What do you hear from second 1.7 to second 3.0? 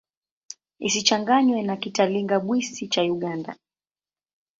Kitalinga-Bwisi